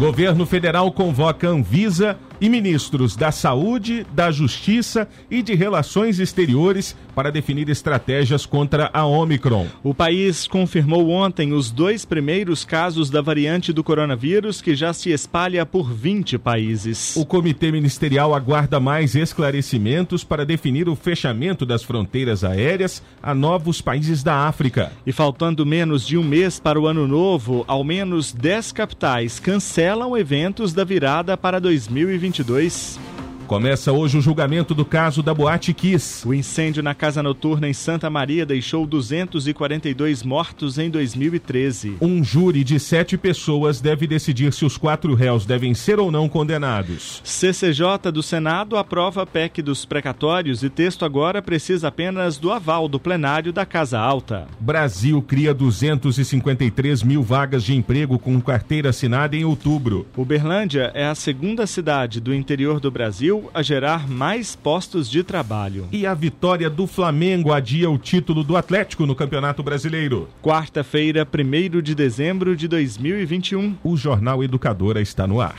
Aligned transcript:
Governo 0.00 0.46
federal 0.46 0.90
convoca 0.92 1.46
Anvisa 1.46 2.18
e 2.40 2.48
ministros 2.48 3.14
da 3.14 3.30
Saúde, 3.30 4.06
da 4.12 4.30
Justiça 4.30 5.06
e 5.30 5.42
de 5.42 5.54
Relações 5.54 6.18
Exteriores 6.18 6.96
para 7.14 7.30
definir 7.30 7.68
estratégias 7.68 8.46
contra 8.46 8.88
a 8.92 9.04
Omicron. 9.04 9.66
O 9.82 9.92
país 9.92 10.46
confirmou 10.46 11.10
ontem 11.10 11.52
os 11.52 11.70
dois 11.70 12.04
primeiros 12.04 12.64
casos 12.64 13.10
da 13.10 13.20
variante 13.20 13.72
do 13.72 13.84
coronavírus 13.84 14.62
que 14.62 14.74
já 14.74 14.92
se 14.92 15.10
espalha 15.10 15.66
por 15.66 15.92
20 15.92 16.38
países. 16.38 17.14
O 17.16 17.26
comitê 17.26 17.70
ministerial 17.70 18.34
aguarda 18.34 18.80
mais 18.80 19.14
esclarecimentos 19.14 20.24
para 20.24 20.46
definir 20.46 20.88
o 20.88 20.96
fechamento 20.96 21.66
das 21.66 21.82
fronteiras 21.82 22.42
aéreas 22.42 23.02
a 23.22 23.34
novos 23.34 23.82
países 23.82 24.22
da 24.22 24.48
África. 24.48 24.92
E 25.06 25.12
faltando 25.12 25.66
menos 25.66 26.06
de 26.06 26.16
um 26.16 26.24
mês 26.24 26.58
para 26.58 26.80
o 26.80 26.86
ano 26.86 27.06
novo, 27.06 27.64
ao 27.66 27.84
menos 27.84 28.32
10 28.32 28.72
capitais 28.72 29.38
cancelam 29.38 30.16
eventos 30.16 30.72
da 30.72 30.84
virada 30.84 31.36
para 31.36 31.60
2020. 31.60 32.29
2022. 32.32 33.19
Começa 33.50 33.90
hoje 33.90 34.16
o 34.16 34.20
julgamento 34.20 34.76
do 34.76 34.84
caso 34.84 35.24
da 35.24 35.34
Boate 35.34 35.74
Kiss. 35.74 36.24
O 36.24 36.32
incêndio 36.32 36.84
na 36.84 36.94
casa 36.94 37.20
noturna 37.20 37.68
em 37.68 37.72
Santa 37.72 38.08
Maria 38.08 38.46
deixou 38.46 38.86
242 38.86 40.22
mortos 40.22 40.78
em 40.78 40.88
2013. 40.88 41.96
Um 42.00 42.22
júri 42.22 42.62
de 42.62 42.78
sete 42.78 43.18
pessoas 43.18 43.80
deve 43.80 44.06
decidir 44.06 44.52
se 44.52 44.64
os 44.64 44.76
quatro 44.76 45.14
réus 45.14 45.44
devem 45.44 45.74
ser 45.74 45.98
ou 45.98 46.12
não 46.12 46.28
condenados. 46.28 47.20
CCJ 47.24 48.12
do 48.12 48.22
Senado 48.22 48.76
aprova 48.76 49.22
a 49.22 49.26
PEC 49.26 49.62
dos 49.62 49.84
precatórios 49.84 50.62
e 50.62 50.70
texto 50.70 51.04
agora 51.04 51.42
precisa 51.42 51.88
apenas 51.88 52.38
do 52.38 52.52
aval 52.52 52.86
do 52.86 53.00
plenário 53.00 53.52
da 53.52 53.66
Casa 53.66 53.98
Alta. 53.98 54.46
Brasil 54.60 55.20
cria 55.22 55.52
253 55.52 57.02
mil 57.02 57.20
vagas 57.20 57.64
de 57.64 57.74
emprego 57.74 58.16
com 58.16 58.40
carteira 58.40 58.90
assinada 58.90 59.34
em 59.34 59.44
outubro. 59.44 60.06
Uberlândia 60.16 60.92
é 60.94 61.04
a 61.04 61.16
segunda 61.16 61.66
cidade 61.66 62.20
do 62.20 62.32
interior 62.32 62.78
do 62.78 62.92
Brasil 62.92 63.39
a 63.54 63.62
gerar 63.62 64.08
mais 64.08 64.56
postos 64.56 65.08
de 65.08 65.22
trabalho. 65.22 65.86
E 65.92 66.04
a 66.04 66.12
vitória 66.12 66.68
do 66.68 66.86
Flamengo 66.86 67.52
adia 67.52 67.88
o 67.88 67.96
título 67.96 68.42
do 68.42 68.56
Atlético 68.56 69.06
no 69.06 69.14
Campeonato 69.14 69.62
Brasileiro. 69.62 70.28
Quarta-feira, 70.42 71.26
1 71.26 71.80
de 71.80 71.94
dezembro 71.94 72.56
de 72.56 72.66
2021. 72.66 73.76
O 73.84 73.96
Jornal 73.96 74.42
Educadora 74.44 75.00
está 75.00 75.26
no 75.26 75.40
ar. 75.40 75.56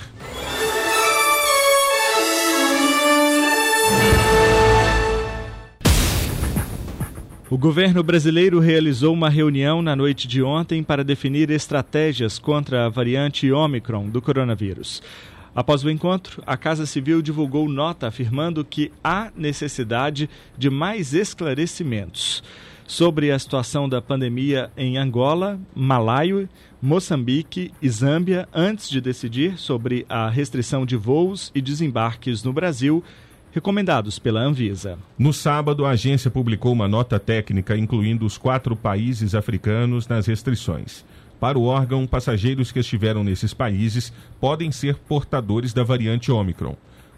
O 7.51 7.57
governo 7.57 8.01
brasileiro 8.01 8.61
realizou 8.61 9.13
uma 9.13 9.29
reunião 9.29 9.81
na 9.81 9.93
noite 9.93 10.25
de 10.25 10.41
ontem 10.41 10.81
para 10.81 11.03
definir 11.03 11.49
estratégias 11.49 12.39
contra 12.39 12.85
a 12.85 12.89
variante 12.89 13.51
Omicron 13.51 14.07
do 14.07 14.21
coronavírus. 14.21 15.03
Após 15.53 15.83
o 15.83 15.89
encontro, 15.89 16.41
a 16.47 16.55
Casa 16.55 16.85
Civil 16.85 17.21
divulgou 17.21 17.67
nota 17.67 18.07
afirmando 18.07 18.63
que 18.63 18.91
há 19.03 19.31
necessidade 19.35 20.29
de 20.57 20.69
mais 20.69 21.13
esclarecimentos 21.13 22.41
sobre 22.87 23.31
a 23.31 23.39
situação 23.39 23.87
da 23.87 24.01
pandemia 24.01 24.71
em 24.75 24.97
Angola, 24.97 25.59
Malaio, 25.75 26.47
Moçambique 26.81 27.71
e 27.81 27.89
Zâmbia 27.89 28.47
antes 28.53 28.89
de 28.89 28.99
decidir 28.99 29.57
sobre 29.57 30.05
a 30.09 30.29
restrição 30.29 30.85
de 30.85 30.95
voos 30.95 31.51
e 31.53 31.61
desembarques 31.61 32.43
no 32.43 32.51
Brasil 32.51 33.03
recomendados 33.51 34.17
pela 34.17 34.41
Anvisa. 34.41 34.97
No 35.17 35.33
sábado, 35.33 35.85
a 35.85 35.91
agência 35.91 36.31
publicou 36.31 36.71
uma 36.71 36.87
nota 36.87 37.19
técnica 37.19 37.77
incluindo 37.77 38.25
os 38.25 38.37
quatro 38.37 38.75
países 38.75 39.35
africanos 39.35 40.07
nas 40.07 40.25
restrições. 40.25 41.05
Para 41.41 41.57
o 41.57 41.63
órgão, 41.63 42.05
passageiros 42.05 42.71
que 42.71 42.77
estiveram 42.77 43.23
nesses 43.23 43.51
países 43.51 44.13
podem 44.39 44.71
ser 44.71 44.95
portadores 44.95 45.73
da 45.73 45.83
variante 45.83 46.31
Omicron. 46.31 46.77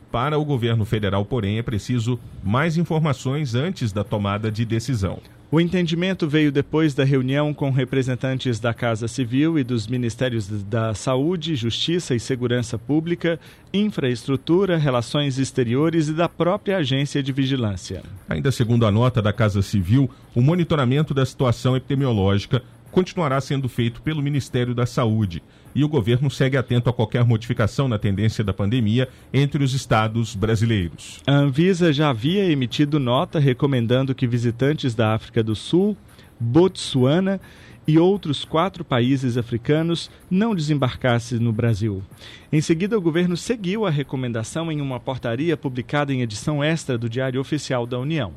Para 0.09 0.39
o 0.39 0.45
governo 0.45 0.85
federal, 0.85 1.25
porém, 1.25 1.57
é 1.57 1.61
preciso 1.61 2.17
mais 2.41 2.77
informações 2.77 3.53
antes 3.53 3.91
da 3.91 4.01
tomada 4.01 4.49
de 4.49 4.63
decisão. 4.63 5.19
O 5.51 5.59
entendimento 5.59 6.27
veio 6.27 6.53
depois 6.53 6.95
da 6.95 7.03
reunião 7.03 7.53
com 7.53 7.69
representantes 7.69 8.61
da 8.61 8.73
Casa 8.73 9.07
Civil 9.07 9.59
e 9.59 9.63
dos 9.63 9.87
Ministérios 9.87 10.47
da 10.47 10.95
Saúde, 10.95 11.55
Justiça 11.55 12.15
e 12.15 12.19
Segurança 12.19 12.77
Pública, 12.77 13.37
Infraestrutura, 13.73 14.77
Relações 14.77 15.37
Exteriores 15.37 16.07
e 16.07 16.13
da 16.13 16.29
própria 16.29 16.77
Agência 16.77 17.21
de 17.21 17.31
Vigilância. 17.31 18.01
Ainda 18.29 18.51
segundo 18.51 18.85
a 18.85 18.91
nota 18.91 19.21
da 19.21 19.33
Casa 19.33 19.61
Civil, 19.61 20.09
o 20.33 20.41
monitoramento 20.41 21.13
da 21.13 21.25
situação 21.25 21.75
epidemiológica 21.75 22.63
continuará 22.93 23.41
sendo 23.41 23.67
feito 23.67 24.03
pelo 24.03 24.21
Ministério 24.21 24.75
da 24.75 24.85
Saúde 24.85 25.41
e 25.73 25.83
o 25.83 25.89
governo 25.89 26.29
segue 26.29 26.55
atento 26.55 26.89
a 26.89 26.93
qualquer 26.93 27.25
modificação 27.25 27.87
na 27.87 27.97
tendência 27.97 28.43
da 28.43 28.53
pandemia 28.53 29.09
entre 29.33 29.63
os 29.63 29.73
estados 29.73 30.35
brasileiros. 30.35 31.19
A 31.25 31.33
Anvisa 31.33 31.91
já 31.91 32.11
havia 32.11 32.45
emitido 32.45 32.99
nota 32.99 33.39
recomendando 33.39 34.13
que 34.13 34.27
visitantes 34.27 34.93
da 34.93 35.15
África 35.15 35.43
do 35.43 35.55
Sul, 35.55 35.97
Botsuana 36.39 37.41
e 37.87 37.97
outros 37.97 38.45
quatro 38.45 38.85
países 38.85 39.37
africanos 39.37 40.09
não 40.29 40.53
desembarcassem 40.53 41.39
no 41.39 41.51
Brasil. 41.51 42.03
Em 42.51 42.61
seguida, 42.61 42.97
o 42.97 43.01
governo 43.01 43.35
seguiu 43.35 43.87
a 43.87 43.89
recomendação 43.89 44.71
em 44.71 44.79
uma 44.79 44.99
portaria 44.99 45.57
publicada 45.57 46.13
em 46.13 46.21
edição 46.21 46.63
extra 46.63 46.97
do 46.97 47.09
Diário 47.09 47.41
Oficial 47.41 47.87
da 47.87 47.99
União. 47.99 48.33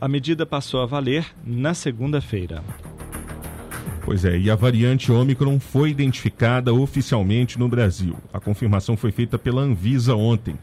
A 0.00 0.08
medida 0.08 0.44
passou 0.44 0.82
a 0.82 0.86
valer 0.86 1.26
na 1.44 1.74
segunda-feira. 1.74 2.62
Pois 4.02 4.24
é, 4.24 4.38
e 4.38 4.50
a 4.50 4.56
variante 4.56 5.12
Omicron 5.12 5.60
foi 5.60 5.90
identificada 5.90 6.72
oficialmente 6.72 7.58
no 7.58 7.68
Brasil. 7.68 8.16
A 8.32 8.40
confirmação 8.40 8.96
foi 8.96 9.12
feita 9.12 9.38
pela 9.38 9.62
Anvisa 9.62 10.14
ontem. 10.14 10.58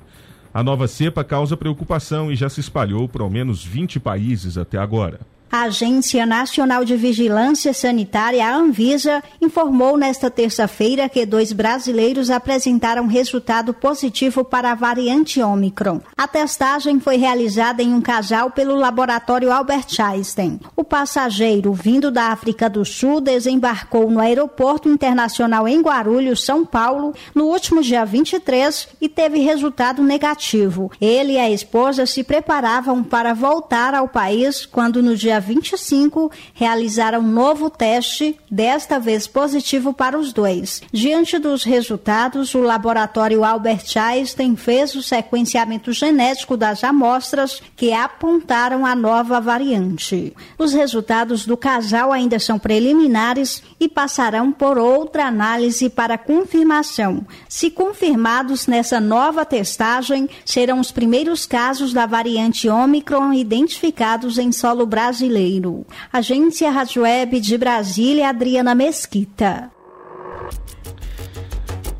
A 0.53 0.64
nova 0.64 0.88
cepa 0.88 1.24
causa 1.24 1.56
preocupação 1.56 2.31
e 2.31 2.36
já 2.36 2.50
se 2.50 2.59
espalhou 2.59 3.08
por 3.08 3.22
ao 3.22 3.30
menos 3.30 3.64
20 3.64 4.00
países 4.00 4.58
até 4.58 4.78
agora. 4.78 5.20
A 5.50 5.62
Agência 5.63 6.25
Nacional 6.25 6.84
de 6.84 6.97
Vigilância 6.97 7.74
Sanitária, 7.74 8.46
a 8.46 8.56
Anvisa, 8.56 9.24
informou 9.41 9.97
nesta 9.97 10.30
terça-feira 10.30 11.08
que 11.08 11.25
dois 11.25 11.53
brasileiros 11.53 12.30
apresentaram 12.30 13.08
resultado 13.08 13.74
positivo 13.74 14.44
para 14.44 14.72
a 14.72 14.75
variante 14.75 15.41
Omicron. 15.41 16.02
A 16.18 16.28
testagem 16.28 17.00
foi 17.00 17.16
realizada 17.16 17.81
em 17.81 17.94
um 17.94 18.02
casal 18.02 18.52
pelo 18.52 18.75
laboratório 18.75 19.52
Albert 19.52 19.88
Einstein. 20.00 20.59
O 20.75 20.84
passageiro, 20.84 21.72
vindo 21.72 22.12
da 22.12 22.25
África 22.25 22.69
do 22.69 22.84
Sul, 22.84 23.22
desembarcou 23.22 24.12
no 24.12 24.19
Aeroporto 24.19 24.90
Internacional 24.90 25.66
em 25.66 25.81
Guarulhos, 25.81 26.44
São 26.44 26.66
Paulo, 26.66 27.14
no 27.34 27.46
último 27.46 27.81
dia 27.81 28.06
23 28.06 28.90
e 29.00 29.08
teve 29.08 29.40
resultado 29.40 30.03
negativo. 30.03 30.91
Ele 31.00 31.34
e 31.34 31.40
a 31.40 31.50
esposa 31.50 32.06
se 32.06 32.24
preparavam 32.24 33.02
para 33.02 33.34
voltar 33.34 33.94
ao 33.94 34.09
país 34.09 34.66
quando, 34.66 35.02
no 35.02 35.16
dia 35.16 35.37
dia 35.38 35.40
25, 35.40 36.31
realizaram 36.53 37.20
um 37.20 37.28
novo 37.28 37.70
teste, 37.70 38.38
desta 38.50 39.00
vez 39.00 39.28
positivo 39.28 39.94
para 39.94 40.17
os 40.17 40.34
dois. 40.34 40.82
Diante 40.91 41.38
dos 41.38 41.64
resultados, 41.64 42.53
o 42.56 42.61
laboratório 42.61 43.44
Albert 43.44 43.85
Einstein 43.96 44.56
fez 44.56 44.96
o 44.96 45.03
sequenciamento 45.03 45.91
genético 45.91 46.58
das 46.58 46.84
amostras 46.84 47.61
que 47.76 47.94
apontaram 47.94 48.85
a 48.85 48.96
nova 48.96 49.40
variante. 49.40 50.34
Os 50.58 50.73
resultados 50.73 51.46
do 51.46 51.56
casal 51.56 52.11
ainda 52.11 52.40
são 52.40 52.58
preliminares 52.58 53.61
e 53.79 53.88
passarão 53.88 54.52
por 54.52 54.78
outra 54.78 55.26
análise 55.26 55.90
para 55.90 56.17
confirmação. 56.17 57.26
Se 57.47 57.70
confirmados 57.70 58.67
nessa 58.67 59.00
nova 59.00 59.46
testagem, 59.46 60.29
serão 60.46 60.79
os 60.79 60.91
primeiros 60.91 61.46
casos 61.46 61.94
da 61.94 62.06
variante 62.06 62.70
Omicron 62.70 63.34
identificados 63.34 64.38
em 64.38 64.52
solo 64.52 64.85
brasileiro 64.85 65.27
brasileiro. 65.28 65.85
Agência 66.12 66.72
Rádio 66.72 67.03
Web 67.03 67.40
de 67.40 67.58
Brasília, 67.58 68.29
Adriana 68.29 68.74
Mesquita. 68.74 69.70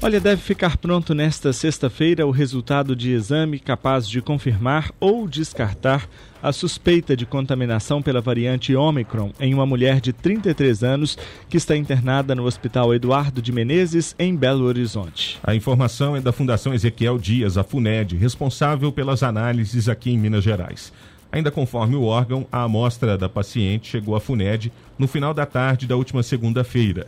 Olha, 0.02 0.20
deve 0.20 0.42
ficar 0.42 0.78
pronto 0.78 1.16
nesta 1.16 1.52
sexta-feira 1.52 2.26
o 2.26 2.32
resultado 2.32 2.96
de 2.96 3.12
exame 3.12 3.60
capaz 3.60 4.08
de 4.08 4.22
confirmar 4.22 4.92
ou 5.00 5.28
descartar 5.28 6.08
a 6.42 6.54
suspeita 6.54 7.18
de 7.18 7.26
contaminação 7.26 8.00
pela 8.00 8.22
variante 8.22 8.76
Omicron 8.76 9.32
em 9.40 9.56
uma 9.56 9.66
mulher 9.66 10.00
de 10.00 10.14
33 10.14 10.84
anos 10.84 11.18
que 11.50 11.58
está 11.58 11.76
internada 11.76 12.36
no 12.36 12.46
Hospital 12.46 12.94
Eduardo 12.94 13.42
de 13.42 13.52
Menezes, 13.52 14.16
em 14.20 14.36
Belo 14.36 14.66
Horizonte. 14.66 15.40
A 15.44 15.56
informação 15.56 16.16
é 16.16 16.22
da 16.22 16.32
Fundação 16.32 16.76
Ezequiel 16.76 17.18
Dias, 17.18 17.58
a 17.58 17.64
FUNED, 17.64 18.16
responsável 18.18 18.92
pelas 18.92 19.24
análises 19.24 19.90
aqui 19.90 20.12
em 20.12 20.18
Minas 20.18 20.44
Gerais. 20.44 20.94
Ainda 21.32 21.52
conforme 21.52 21.96
o 21.96 22.04
órgão, 22.04 22.48
a 22.52 22.64
amostra 22.64 23.18
da 23.18 23.28
paciente 23.28 23.90
chegou 23.90 24.16
à 24.16 24.20
FUNED 24.20 24.72
no 24.98 25.08
final 25.08 25.34
da 25.34 25.46
tarde 25.46 25.86
da 25.86 25.96
última 25.96 26.24
segunda-feira. 26.24 27.08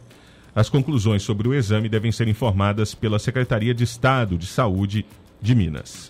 As 0.54 0.70
conclusões 0.70 1.24
sobre 1.24 1.48
o 1.48 1.54
exame 1.54 1.88
devem 1.88 2.12
ser 2.12 2.28
informadas 2.28 2.94
pela 2.94 3.20
Secretaria 3.20 3.74
de 3.74 3.84
Estado 3.84 4.38
de 4.38 4.46
Saúde 4.46 5.06
de 5.42 5.56
Minas. 5.56 6.10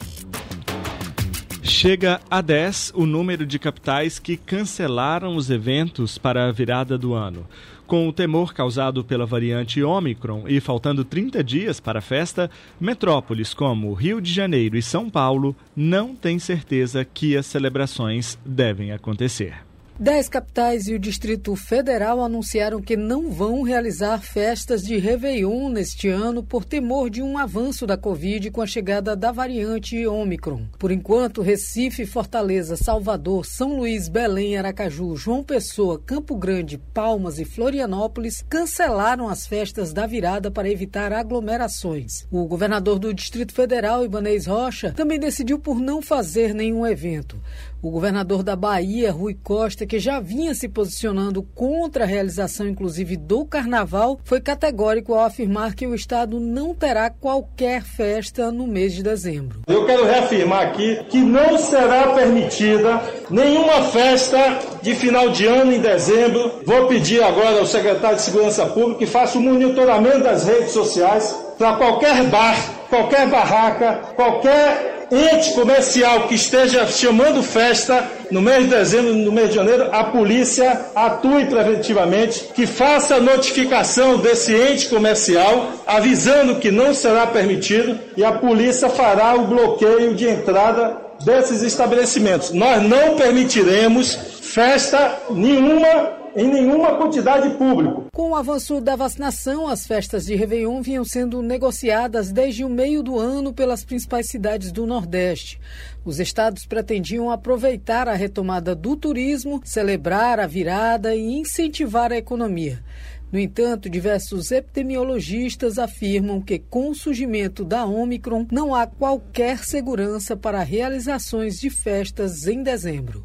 Chega 1.62 2.20
a 2.32 2.42
10 2.42 2.94
o 2.96 3.06
número 3.06 3.46
de 3.46 3.60
capitais 3.60 4.18
que 4.18 4.36
cancelaram 4.36 5.36
os 5.36 5.50
eventos 5.50 6.18
para 6.18 6.48
a 6.48 6.52
virada 6.52 6.98
do 6.98 7.14
ano. 7.14 7.46
Com 7.90 8.08
o 8.08 8.14
temor 8.14 8.54
causado 8.54 9.04
pela 9.04 9.26
variante 9.26 9.82
Omicron 9.82 10.44
e 10.48 10.60
faltando 10.60 11.04
30 11.04 11.44
dias 11.44 11.80
para 11.80 11.98
a 11.98 12.04
festa, 12.04 12.48
metrópoles 12.80 13.52
como 13.52 13.92
Rio 13.96 14.22
de 14.22 14.32
Janeiro 14.32 14.78
e 14.78 14.82
São 14.82 15.10
Paulo 15.10 15.56
não 15.76 16.16
têm 16.16 16.38
certeza 16.38 17.04
que 17.04 17.36
as 17.36 17.48
celebrações 17.48 18.38
devem 18.46 18.92
acontecer. 18.92 19.69
Dez 20.01 20.30
capitais 20.30 20.88
e 20.88 20.94
o 20.94 21.00
Distrito 21.00 21.54
Federal 21.57 22.22
anunciaram 22.22 22.81
que 22.81 22.96
não 22.96 23.30
vão 23.30 23.63
realizar 23.63 24.22
festas 24.22 24.81
de 24.81 24.98
Réveillon 24.98 25.68
neste 25.68 26.07
ano 26.07 26.42
por 26.42 26.63
temor 26.63 27.10
de 27.10 27.22
um 27.22 27.38
avanço 27.38 27.86
da 27.86 27.98
Covid 27.98 28.50
com 28.50 28.62
a 28.62 28.66
chegada 28.66 29.13
da 29.13 29.30
variante 29.30 30.07
Omicron. 30.07 30.68
Por 30.80 30.90
enquanto, 30.90 31.42
Recife, 31.42 32.06
Fortaleza, 32.06 32.78
Salvador, 32.78 33.46
São 33.46 33.75
Luís, 33.75 34.07
Belém, 34.07 34.56
Aracaju, 34.56 35.18
João 35.18 35.44
Pessoa, 35.44 36.00
Campo 36.00 36.34
Grande, 36.38 36.78
Palmas 36.78 37.38
e 37.38 37.44
Florianópolis 37.44 38.42
cancelaram 38.48 39.28
as 39.28 39.45
festas 39.45 39.92
da 39.92 40.07
virada 40.07 40.50
para 40.50 40.69
evitar 40.69 41.12
aglomerações. 41.12 42.25
O 42.31 42.45
governador 42.45 43.00
do 43.00 43.13
Distrito 43.13 43.54
Federal, 43.54 44.06
Ibanez 44.06 44.45
Rocha, 44.45 44.94
também 44.94 45.19
decidiu 45.19 45.60
por 45.60 45.78
não 45.78 46.02
fazer 46.02 46.54
nenhum 46.54 46.88
evento. 46.88 47.38
O 47.81 47.90
governador 47.90 48.44
da 48.44 48.58
Bahia, 48.58 49.10
Rui 49.10 49.38
Costa, 49.42 49.86
que 49.86 50.00
já 50.00 50.20
vinha 50.20 50.54
se 50.54 50.68
posicionando 50.68 51.42
contra 51.56 52.04
a 52.04 52.08
realização, 52.08 52.68
inclusive, 52.68 53.16
do 53.16 53.46
carnaval, 53.46 54.20
foi 54.26 54.42
categórico 54.42 55.14
ao 55.14 55.24
afirmar 55.24 55.74
que 55.74 55.88
o 55.88 55.96
Estado 55.96 56.42
não 56.42 56.76
terá 56.76 57.10
qualquer 57.10 57.81
festa 57.81 58.52
no 58.52 58.68
mês 58.68 58.94
de 58.94 59.02
dezembro. 59.02 59.62
Eu 59.66 59.86
quero 59.86 60.04
reafirmar 60.04 60.68
aqui 60.68 61.02
que 61.10 61.20
não 61.20 61.58
será 61.58 62.14
permitida 62.14 63.02
nenhuma 63.30 63.84
festa 63.84 64.60
de 64.81 64.94
final 64.94 65.30
de 65.30 65.46
ano 65.46 65.72
em 65.72 65.80
dezembro. 65.80 66.62
Vou 66.66 66.88
pedir 66.88 67.24
agora 67.24 67.60
ao 67.60 67.66
secretário 67.66 68.18
de 68.18 68.24
Segurança 68.24 68.66
Pública 68.66 69.00
que 69.00 69.06
faça 69.06 69.38
o 69.38 69.42
monitoramento 69.42 70.24
das 70.24 70.46
redes 70.46 70.72
sociais 70.72 71.34
para 71.58 71.78
qualquer 71.78 72.26
bar, 72.26 72.58
qualquer 72.90 73.30
barraca, 73.30 74.02
qualquer 74.16 74.89
ente 75.12 75.54
comercial 75.54 76.28
que 76.28 76.36
esteja 76.36 76.86
chamando 76.88 77.42
festa 77.42 78.08
no 78.30 78.42
mês 78.42 78.64
de 78.64 78.70
dezembro, 78.70 79.14
no 79.14 79.32
mês 79.32 79.50
de 79.50 79.56
janeiro, 79.56 79.90
a 79.92 80.04
polícia 80.04 80.88
atue 80.96 81.46
preventivamente, 81.46 82.50
que 82.54 82.68
faça 82.68 83.16
a 83.16 83.20
notificação 83.20 84.18
desse 84.18 84.54
ente 84.54 84.88
comercial, 84.88 85.72
avisando 85.88 86.56
que 86.56 86.70
não 86.70 86.94
será 86.94 87.26
permitido, 87.26 88.00
e 88.16 88.24
a 88.24 88.32
polícia 88.34 88.90
fará 88.90 89.36
o 89.36 89.48
bloqueio 89.48 90.14
de 90.14 90.28
entrada 90.28 90.98
desses 91.24 91.62
estabelecimentos. 91.62 92.52
Nós 92.52 92.82
não 92.82 93.16
permitiremos 93.16 94.18
festa 94.42 95.18
nenhuma 95.32 96.19
em 96.36 96.48
nenhuma 96.48 96.96
quantidade 96.96 97.50
pública. 97.58 98.04
Com 98.14 98.31
o 98.31 98.36
avanço 98.36 98.81
da 98.81 98.96
vacinação, 98.96 99.68
as 99.68 99.88
festas 99.88 100.26
de 100.26 100.36
Réveillon 100.36 100.81
vinham 100.81 101.06
sendo 101.06 101.42
negociadas 101.42 102.31
desde 102.31 102.64
o 102.64 102.70
meio 102.70 103.02
do 103.02 103.18
ano 103.18 103.54
pelas 103.54 103.84
principais 103.84 104.28
cidades 104.30 104.72
do 104.72 104.86
Nordeste. 104.86 105.60
Os 106.04 106.20
estados 106.20 106.66
pretendiam 106.66 107.30
aproveitar 107.30 108.08
a 108.08 108.14
retomada 108.14 108.76
do 108.76 108.96
turismo, 108.96 109.62
celebrar 109.64 110.40
a 110.40 110.48
virada 110.48 111.16
e 111.16 111.40
incentivar 111.40 112.12
a 112.12 112.18
economia. 112.18 112.84
No 113.31 113.38
entanto, 113.38 113.90
diversos 113.90 114.52
epidemiologistas 114.52 115.78
afirmam 115.78 116.42
que, 116.42 116.58
com 116.58 116.90
o 116.90 116.96
surgimento 116.96 117.64
da 117.64 117.86
Omicron, 117.86 118.48
não 118.52 118.74
há 118.74 118.88
qualquer 118.88 119.60
segurança 119.60 120.36
para 120.36 120.64
realizações 120.64 121.60
de 121.60 121.70
festas 121.70 122.48
em 122.48 122.64
dezembro. 122.64 123.24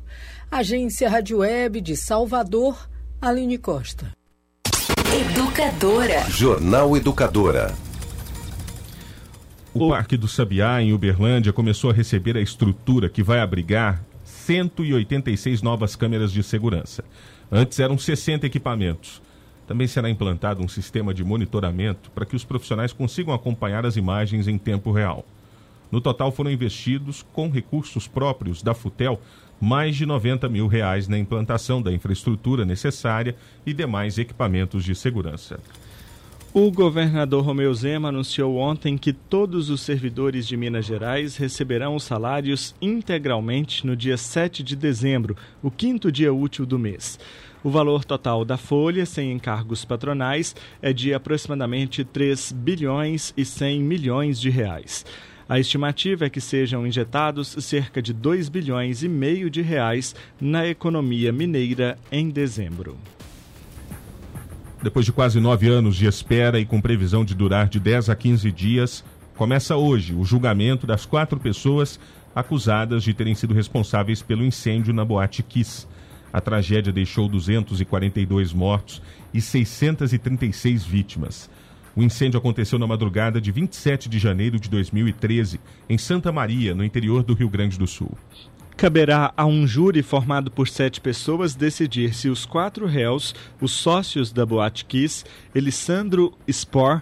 Agência 0.51 1.09
Rádio 1.09 1.39
Web 1.39 1.81
de 1.81 1.97
Salvador, 1.97 2.87
Aline 3.25 3.57
Costa. 3.57 4.13
Educadora. 5.11 6.29
Jornal 6.29 6.95
Educadora. 6.95 7.75
O 9.73 9.89
Parque 9.89 10.19
do 10.19 10.29
Sabiá, 10.29 10.83
em 10.83 10.93
Uberlândia, 10.93 11.51
começou 11.51 11.89
a 11.89 11.95
receber 11.95 12.37
a 12.37 12.41
estrutura 12.43 13.09
que 13.09 13.23
vai 13.23 13.41
abrigar 13.41 14.05
186 14.25 15.63
novas 15.63 15.97
câmeras 15.97 16.31
de 16.31 16.43
segurança. 16.43 17.03
Antes 17.51 17.81
eram 17.81 17.97
60 17.97 18.45
equipamentos. 18.47 19.23
Também 19.67 19.87
será 19.87 20.11
implantado 20.11 20.63
um 20.63 20.69
sistema 20.69 21.15
de 21.15 21.25
monitoramento 21.25 22.11
para 22.11 22.27
que 22.27 22.37
os 22.37 22.45
profissionais 22.45 22.93
consigam 22.93 23.33
acompanhar 23.33 23.87
as 23.87 23.97
imagens 23.97 24.47
em 24.47 24.59
tempo 24.59 24.93
real. 24.93 25.25
No 25.91 25.99
total 25.99 26.31
foram 26.31 26.51
investidos, 26.51 27.25
com 27.33 27.49
recursos 27.49 28.07
próprios 28.07 28.63
da 28.63 28.75
FUTEL, 28.75 29.19
mais 29.61 29.97
de 29.97 30.05
90 30.07 30.49
mil 30.49 30.67
reais 30.67 31.09
na 31.09 31.19
implantação 31.19 31.81
da 31.81 31.93
infraestrutura 31.93 32.65
necessária 32.65 33.37
e 33.65 33.73
demais 33.73 34.19
equipamentos 34.19 34.85
de 34.85 34.95
segurança. 34.95 35.59
O 36.57 36.71
governador 36.71 37.45
Romeu 37.45 37.75
Zema 37.75 38.11
anunciou 38.11 38.59
ontem 38.59 38.97
que 38.97 39.13
todos 39.13 39.71
os 39.71 39.81
servidores 39.81 40.47
de 40.47 40.57
Minas 40.57 40.87
Gerais 40.87 41.37
receberão 41.37 41.97
os 41.97 42.05
salários 42.05 42.77
integralmente 42.81 43.85
no 43.85 43.97
dia 43.97 44.17
7 44.17 44.63
de 44.63 44.77
dezembro, 44.77 45.37
o 45.61 45.69
quinto 45.69 46.13
dia 46.13 46.33
útil 46.33 46.65
do 46.65 46.79
mês. 46.79 47.19
O 47.65 47.71
valor 47.71 48.05
total 48.05 48.45
da 48.45 48.57
folha, 48.57 49.05
sem 49.05 49.33
encargos 49.33 49.85
patronais, 49.85 50.55
é 50.81 50.93
de 50.93 51.13
aproximadamente 51.13 52.05
3 52.05 52.53
bilhões 52.53 53.35
e 53.37 53.45
100 53.45 53.81
milhões 53.83 54.41
de 54.41 54.49
reais. 54.49 55.05
A 55.47 55.59
estimativa 55.59 56.25
é 56.25 56.31
que 56.31 56.41
sejam 56.41 56.87
injetados 56.87 57.49
cerca 57.61 58.01
de 58.01 58.15
2 58.15 58.49
bilhões 58.49 59.03
e 59.03 59.09
meio 59.09 59.51
de 59.51 59.61
reais 59.61 60.15
na 60.41 60.67
economia 60.67 61.31
mineira 61.33 61.99
em 62.11 62.31
dezembro. 62.31 62.97
Depois 64.83 65.05
de 65.05 65.13
quase 65.13 65.41
nove 65.41 65.69
anos 65.69 65.97
de 65.97 66.07
espera 66.07 66.59
e 66.59 66.65
com 66.65 66.81
previsão 66.81 67.25
de 67.25 67.35
durar 67.35 67.69
de 67.69 67.79
10 67.79 68.09
a 68.09 68.17
15 68.17 68.51
dias, 68.53 69.05
começa 69.37 69.77
hoje 69.77 70.15
o 70.15 70.25
julgamento 70.25 70.87
das 70.87 71.05
quatro 71.05 71.39
pessoas 71.39 72.01
acusadas 72.35 73.03
de 73.03 73.13
terem 73.13 73.35
sido 73.35 73.53
responsáveis 73.53 74.23
pelo 74.23 74.45
incêndio 74.45 74.95
na 74.95 75.05
Boate 75.05 75.43
Kiss. 75.43 75.87
A 76.33 76.41
tragédia 76.41 76.93
deixou 76.93 77.29
242 77.29 78.53
mortos 78.53 79.01
e 79.33 79.41
636 79.41 80.85
vítimas. 80.85 81.51
O 81.97 82.03
incêndio 82.03 82.39
aconteceu 82.39 82.79
na 82.79 82.87
madrugada 82.87 83.41
de 83.41 83.53
27 83.53 84.09
de 84.09 84.19
janeiro 84.19 84.59
de 84.59 84.69
2013, 84.69 85.61
em 85.89 85.97
Santa 85.97 86.33
Maria, 86.33 86.75
no 86.75 86.85
interior 86.85 87.23
do 87.23 87.35
Rio 87.35 87.49
Grande 87.49 87.79
do 87.79 87.87
Sul. 87.87 88.11
Caberá 88.77 89.33
a 89.37 89.47
um 89.47 89.65
júri 89.65 90.03
formado 90.03 90.51
por 90.51 90.67
sete 90.67 91.01
pessoas 91.01 91.55
decidir 91.55 92.13
se 92.13 92.29
os 92.29 92.45
quatro 92.45 92.87
réus, 92.87 93.33
os 93.61 93.71
sócios 93.71 94.33
da 94.33 94.45
Boate 94.45 94.85
Kiss, 94.85 95.25
Elisandro 95.55 96.33
Spor, 96.51 97.01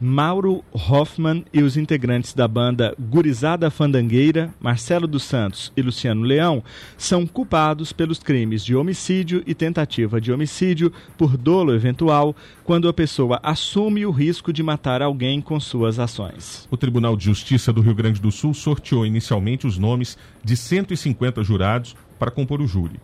Mauro 0.00 0.64
Hoffman 0.72 1.44
e 1.52 1.62
os 1.62 1.76
integrantes 1.76 2.34
da 2.34 2.48
banda 2.48 2.94
Gurizada 2.98 3.70
Fandangueira, 3.70 4.52
Marcelo 4.60 5.06
dos 5.06 5.22
Santos 5.22 5.72
e 5.76 5.82
Luciano 5.82 6.22
Leão, 6.22 6.62
são 6.98 7.26
culpados 7.26 7.92
pelos 7.92 8.18
crimes 8.18 8.64
de 8.64 8.74
homicídio 8.74 9.42
e 9.46 9.54
tentativa 9.54 10.20
de 10.20 10.32
homicídio 10.32 10.92
por 11.16 11.36
dolo 11.36 11.72
eventual, 11.74 12.34
quando 12.64 12.88
a 12.88 12.92
pessoa 12.92 13.38
assume 13.42 14.04
o 14.04 14.10
risco 14.10 14.52
de 14.52 14.62
matar 14.62 15.00
alguém 15.00 15.40
com 15.40 15.58
suas 15.60 15.98
ações. 15.98 16.66
O 16.70 16.76
Tribunal 16.76 17.16
de 17.16 17.24
Justiça 17.24 17.72
do 17.72 17.80
Rio 17.80 17.94
Grande 17.94 18.20
do 18.20 18.32
Sul 18.32 18.52
sorteou 18.52 19.06
inicialmente 19.06 19.66
os 19.66 19.78
nomes 19.78 20.18
de 20.42 20.56
150 20.56 21.42
jurados 21.44 21.94
para 22.18 22.30
compor 22.30 22.60
o 22.60 22.66
júri 22.66 23.00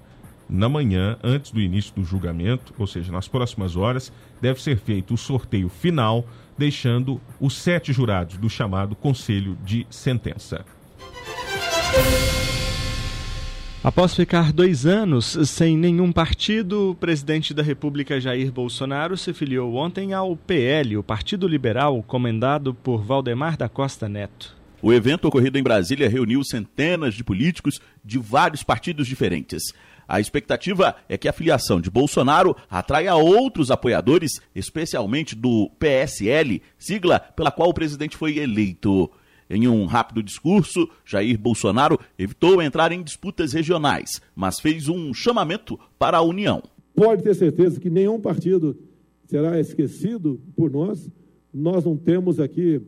na 0.50 0.69
manhã, 0.69 1.16
antes 1.23 1.52
do 1.52 1.61
início 1.61 1.95
do 1.95 2.04
julgamento, 2.04 2.75
ou 2.76 2.87
seja, 2.87 3.12
nas 3.12 3.28
próximas 3.28 3.76
horas, 3.76 4.12
deve 4.40 4.61
ser 4.61 4.76
feito 4.76 5.14
o 5.14 5.19
sorteio 5.19 5.69
final, 5.69 6.26
deixando 6.59 7.21
os 7.40 7.54
sete 7.54 7.92
jurados 7.92 8.37
do 8.37 8.50
chamado 8.50 8.97
Conselho 8.97 9.57
de 9.64 9.87
Sentença. 9.88 10.64
Após 13.83 14.14
ficar 14.14 14.52
dois 14.52 14.85
anos 14.85 15.38
sem 15.47 15.75
nenhum 15.75 16.12
partido, 16.12 16.90
o 16.90 16.95
presidente 16.95 17.54
da 17.54 17.62
República 17.62 18.21
Jair 18.21 18.52
Bolsonaro 18.52 19.16
se 19.16 19.33
filiou 19.33 19.75
ontem 19.75 20.12
ao 20.12 20.37
PL, 20.37 20.99
o 20.99 21.02
Partido 21.02 21.49
Liberal, 21.49 22.02
comandado 22.02 22.75
por 22.75 23.02
Valdemar 23.02 23.57
da 23.57 23.71
Costa 23.71 24.07
Neto. 24.07 24.61
O 24.83 24.92
evento 24.92 25.28
ocorrido 25.28 25.59
em 25.59 25.62
Brasília 25.62 26.09
reuniu 26.09 26.42
centenas 26.42 27.14
de 27.14 27.23
políticos 27.23 27.80
de 28.02 28.19
vários 28.19 28.62
partidos 28.62 29.07
diferentes. 29.07 29.62
A 30.11 30.19
expectativa 30.19 30.97
é 31.09 31.17
que 31.17 31.29
a 31.29 31.33
filiação 31.33 31.81
de 31.81 31.88
Bolsonaro 31.88 32.57
atraia 32.69 33.14
outros 33.14 33.71
apoiadores, 33.71 34.40
especialmente 34.52 35.37
do 35.37 35.71
PSL, 35.79 36.61
sigla 36.76 37.21
pela 37.21 37.52
qual 37.52 37.69
o 37.69 37.75
presidente 37.75 38.17
foi 38.17 38.38
eleito. 38.38 39.09
Em 39.49 39.69
um 39.69 39.87
rápido 39.87 40.21
discurso, 40.21 40.88
Jair 41.05 41.38
Bolsonaro 41.38 41.97
evitou 42.19 42.61
entrar 42.61 42.90
em 42.90 43.05
disputas 43.05 43.52
regionais, 43.52 44.21
mas 44.35 44.59
fez 44.59 44.88
um 44.88 45.14
chamamento 45.14 45.79
para 45.97 46.19
a 46.19 46.23
união. 46.23 46.61
Pode 46.93 47.23
ter 47.23 47.35
certeza 47.37 47.79
que 47.79 47.88
nenhum 47.88 48.21
partido 48.21 48.76
será 49.26 49.61
esquecido 49.61 50.40
por 50.57 50.73
nós. 50.73 51.09
Nós 51.55 51.85
não 51.85 51.97
temos 51.97 52.40
aqui 52.40 52.83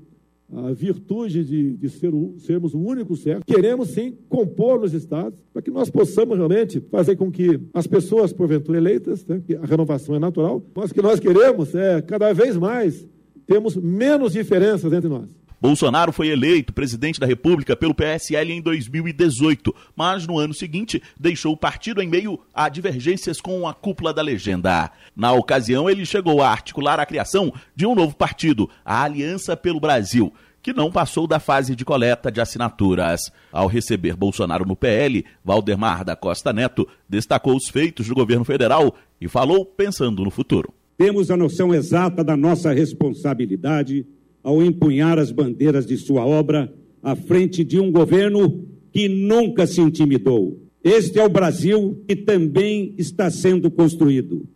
a 0.54 0.72
virtude 0.72 1.44
de, 1.44 1.76
de 1.76 1.88
ser 1.88 2.12
sermos 2.38 2.74
o 2.74 2.78
único 2.78 3.16
certo. 3.16 3.44
Queremos 3.46 3.88
sim 3.88 4.16
compor 4.28 4.80
nos 4.80 4.92
estados 4.92 5.38
para 5.52 5.62
que 5.62 5.70
nós 5.70 5.88
possamos 5.88 6.36
realmente 6.36 6.80
fazer 6.90 7.16
com 7.16 7.30
que 7.30 7.58
as 7.72 7.86
pessoas, 7.86 8.32
porventura 8.32 8.78
eleitas, 8.78 9.26
né, 9.26 9.42
a 9.62 9.66
renovação 9.66 10.14
é 10.14 10.18
natural, 10.18 10.62
mas 10.74 10.90
o 10.90 10.94
que 10.94 11.02
nós 11.02 11.18
queremos 11.18 11.74
é 11.74 12.02
cada 12.02 12.32
vez 12.32 12.56
mais 12.56 13.06
temos 13.46 13.76
menos 13.76 14.32
diferenças 14.32 14.92
entre 14.92 15.08
nós. 15.08 15.28
Bolsonaro 15.62 16.10
foi 16.10 16.26
eleito 16.26 16.72
presidente 16.72 17.20
da 17.20 17.26
República 17.26 17.76
pelo 17.76 17.94
PSL 17.94 18.52
em 18.52 18.60
2018, 18.60 19.72
mas 19.94 20.26
no 20.26 20.36
ano 20.36 20.52
seguinte 20.52 21.00
deixou 21.16 21.52
o 21.52 21.56
partido 21.56 22.02
em 22.02 22.08
meio 22.08 22.40
a 22.52 22.68
divergências 22.68 23.40
com 23.40 23.68
a 23.68 23.72
cúpula 23.72 24.12
da 24.12 24.20
legenda. 24.20 24.90
Na 25.14 25.30
ocasião, 25.30 25.88
ele 25.88 26.04
chegou 26.04 26.42
a 26.42 26.50
articular 26.50 26.98
a 26.98 27.06
criação 27.06 27.54
de 27.76 27.86
um 27.86 27.94
novo 27.94 28.16
partido, 28.16 28.68
a 28.84 29.04
Aliança 29.04 29.56
pelo 29.56 29.78
Brasil 29.78 30.32
que 30.60 30.72
não 30.72 30.92
passou 30.92 31.26
da 31.26 31.40
fase 31.40 31.74
de 31.74 31.84
coleta 31.84 32.30
de 32.30 32.40
assinaturas. 32.40 33.20
Ao 33.50 33.66
receber 33.66 34.14
Bolsonaro 34.14 34.64
no 34.64 34.76
PL, 34.76 35.24
Valdemar 35.44 36.04
da 36.04 36.14
Costa 36.14 36.52
Neto 36.52 36.88
destacou 37.08 37.56
os 37.56 37.68
feitos 37.68 38.06
do 38.06 38.14
governo 38.14 38.44
federal 38.44 38.94
e 39.20 39.28
falou 39.28 39.64
pensando 39.64 40.24
no 40.24 40.30
futuro. 40.30 40.72
Temos 40.96 41.32
a 41.32 41.36
noção 41.36 41.74
exata 41.74 42.22
da 42.22 42.36
nossa 42.36 42.72
responsabilidade 42.72 44.06
ao 44.42 44.62
empunhar 44.62 45.18
as 45.18 45.30
bandeiras 45.30 45.86
de 45.86 45.96
sua 45.96 46.24
obra 46.24 46.72
à 47.02 47.14
frente 47.14 47.64
de 47.64 47.78
um 47.78 47.90
governo 47.90 48.66
que 48.92 49.08
nunca 49.08 49.66
se 49.66 49.80
intimidou. 49.80 50.60
Este 50.82 51.18
é 51.18 51.24
o 51.24 51.28
Brasil 51.28 52.02
que 52.06 52.16
também 52.16 52.94
está 52.98 53.30
sendo 53.30 53.70
construído. 53.70 54.46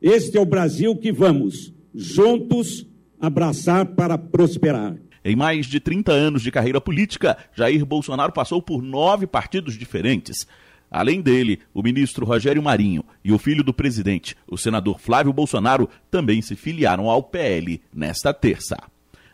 Este 0.00 0.36
é 0.36 0.40
o 0.40 0.46
Brasil 0.46 0.94
que 0.96 1.10
vamos, 1.10 1.72
juntos, 1.94 2.86
abraçar 3.18 3.86
para 3.86 4.16
prosperar. 4.16 4.96
Em 5.22 5.36
mais 5.36 5.66
de 5.66 5.78
30 5.78 6.12
anos 6.12 6.42
de 6.42 6.50
carreira 6.50 6.80
política, 6.80 7.36
Jair 7.54 7.84
Bolsonaro 7.84 8.32
passou 8.32 8.62
por 8.62 8.82
nove 8.82 9.26
partidos 9.26 9.76
diferentes. 9.76 10.46
Além 10.90 11.20
dele, 11.20 11.60
o 11.72 11.82
ministro 11.82 12.26
Rogério 12.26 12.62
Marinho 12.62 13.04
e 13.22 13.32
o 13.32 13.38
filho 13.38 13.62
do 13.62 13.72
presidente, 13.72 14.34
o 14.48 14.56
senador 14.56 14.98
Flávio 14.98 15.32
Bolsonaro, 15.32 15.88
também 16.10 16.42
se 16.42 16.56
filiaram 16.56 17.08
ao 17.08 17.22
PL 17.22 17.80
nesta 17.94 18.32
terça. 18.32 18.76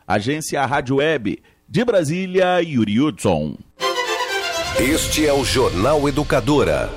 Agência 0.09 0.65
Rádio 0.65 0.97
Web. 0.97 1.43
De 1.69 1.85
Brasília, 1.85 2.63
Yuri 2.63 3.01
Hudson. 3.01 3.59
Este 4.79 5.27
é 5.27 5.33
o 5.33 5.45
Jornal 5.45 6.09
Educadora. 6.09 6.89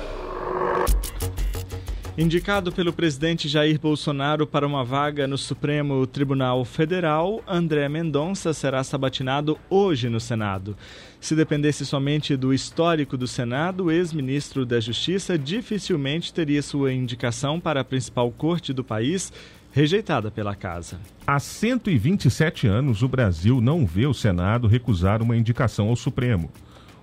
Indicado 2.16 2.70
pelo 2.70 2.92
presidente 2.92 3.48
Jair 3.48 3.80
Bolsonaro 3.80 4.46
para 4.46 4.64
uma 4.64 4.84
vaga 4.84 5.26
no 5.26 5.36
Supremo 5.36 6.06
Tribunal 6.06 6.64
Federal, 6.64 7.42
André 7.48 7.88
Mendonça 7.88 8.52
será 8.52 8.84
sabatinado 8.84 9.58
hoje 9.68 10.08
no 10.08 10.20
Senado. 10.20 10.76
Se 11.20 11.34
dependesse 11.34 11.84
somente 11.84 12.36
do 12.36 12.54
histórico 12.54 13.16
do 13.16 13.26
Senado, 13.26 13.86
o 13.86 13.90
ex-ministro 13.90 14.64
da 14.64 14.78
Justiça 14.78 15.36
dificilmente 15.36 16.32
teria 16.32 16.62
sua 16.62 16.92
indicação 16.92 17.58
para 17.58 17.80
a 17.80 17.84
principal 17.84 18.30
corte 18.30 18.72
do 18.72 18.84
país 18.84 19.32
rejeitada 19.72 20.30
pela 20.30 20.54
casa. 20.54 20.98
Há 21.26 21.38
127 21.38 22.66
anos, 22.66 23.02
o 23.02 23.08
Brasil 23.08 23.60
não 23.60 23.86
vê 23.86 24.06
o 24.06 24.14
Senado 24.14 24.66
recusar 24.66 25.22
uma 25.22 25.36
indicação 25.36 25.88
ao 25.88 25.96
Supremo. 25.96 26.50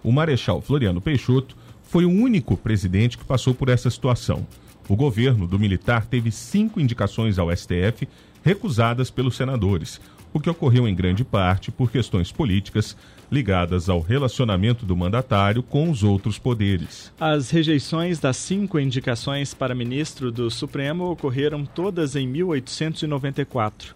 O 0.03 0.11
Marechal 0.11 0.61
Floriano 0.61 1.01
Peixoto 1.01 1.55
foi 1.83 2.05
o 2.05 2.11
único 2.11 2.57
presidente 2.57 3.17
que 3.17 3.25
passou 3.25 3.53
por 3.53 3.69
essa 3.69 3.89
situação. 3.89 4.45
O 4.89 4.95
governo 4.95 5.47
do 5.47 5.59
militar 5.59 6.05
teve 6.05 6.31
cinco 6.31 6.79
indicações 6.79 7.39
ao 7.39 7.55
STF 7.55 8.07
recusadas 8.43 9.09
pelos 9.09 9.35
senadores, 9.35 9.99
o 10.33 10.39
que 10.39 10.49
ocorreu 10.49 10.87
em 10.87 10.95
grande 10.95 11.23
parte 11.23 11.71
por 11.71 11.91
questões 11.91 12.31
políticas 12.31 12.95
ligadas 13.31 13.89
ao 13.89 13.99
relacionamento 13.99 14.85
do 14.85 14.95
mandatário 14.95 15.61
com 15.61 15.89
os 15.89 16.03
outros 16.03 16.37
poderes. 16.37 17.11
As 17.19 17.49
rejeições 17.49 18.19
das 18.19 18.37
cinco 18.37 18.79
indicações 18.79 19.53
para 19.53 19.75
ministro 19.75 20.31
do 20.31 20.49
Supremo 20.49 21.11
ocorreram 21.11 21.65
todas 21.65 22.15
em 22.15 22.27
1894. 22.27 23.93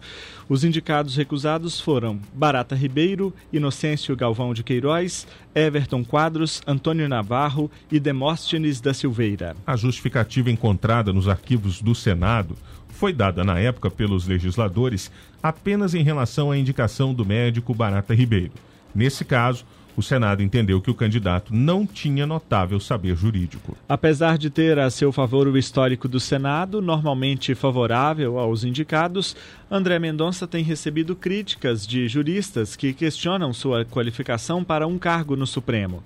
Os 0.48 0.64
indicados 0.64 1.16
recusados 1.16 1.80
foram 1.80 2.20
Barata 2.34 2.74
Ribeiro, 2.74 3.32
Inocêncio 3.52 4.14
Galvão 4.14 4.52
de 4.52 4.62
Queiroz, 4.62 5.26
Everton 5.54 6.04
Quadros, 6.04 6.60
Antônio 6.66 7.08
Navarro 7.08 7.70
e 7.90 7.98
Demóstenes 7.98 8.80
da 8.80 8.92
Silveira. 8.92 9.56
A 9.66 9.76
justificativa 9.76 10.50
encontrada 10.50 11.12
nos 11.12 11.28
arquivos 11.28 11.80
do 11.80 11.94
Senado 11.94 12.56
foi 12.88 13.12
dada 13.12 13.42
na 13.42 13.58
época 13.58 13.90
pelos 13.90 14.26
legisladores 14.26 15.10
apenas 15.42 15.94
em 15.94 16.02
relação 16.02 16.50
à 16.50 16.58
indicação 16.58 17.14
do 17.14 17.24
médico 17.24 17.74
Barata 17.74 18.14
Ribeiro. 18.14 18.52
Nesse 18.94 19.24
caso, 19.24 19.64
o 19.96 20.02
Senado 20.02 20.42
entendeu 20.42 20.80
que 20.80 20.90
o 20.90 20.94
candidato 20.94 21.54
não 21.54 21.86
tinha 21.86 22.26
notável 22.26 22.80
saber 22.80 23.14
jurídico. 23.16 23.76
Apesar 23.88 24.38
de 24.38 24.48
ter 24.48 24.78
a 24.78 24.90
seu 24.90 25.12
favor 25.12 25.46
o 25.46 25.58
histórico 25.58 26.08
do 26.08 26.18
Senado, 26.18 26.80
normalmente 26.80 27.54
favorável 27.54 28.38
aos 28.38 28.64
indicados, 28.64 29.36
André 29.70 29.98
Mendonça 29.98 30.46
tem 30.46 30.64
recebido 30.64 31.14
críticas 31.14 31.86
de 31.86 32.08
juristas 32.08 32.74
que 32.74 32.92
questionam 32.92 33.52
sua 33.52 33.84
qualificação 33.84 34.64
para 34.64 34.86
um 34.86 34.98
cargo 34.98 35.36
no 35.36 35.46
Supremo. 35.46 36.02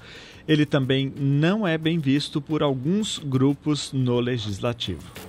Ele 0.49 0.67
também 0.67 1.13
não 1.17 1.67
é 1.67 1.77
bem 1.77 1.99
visto 1.99 2.41
por 2.41 2.63
alguns 2.63 3.19
grupos 3.19 3.93
no 3.93 4.21
Legislativo. 4.21 5.26